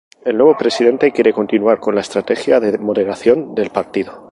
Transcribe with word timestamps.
El 0.25 0.35
nuevo 0.35 0.57
presidente 0.57 1.11
quiere 1.11 1.31
continuar 1.31 1.79
con 1.79 1.93
la 1.93 2.01
estrategia 2.01 2.59
de 2.59 2.75
moderación 2.79 3.53
del 3.53 3.69
partido. 3.69 4.13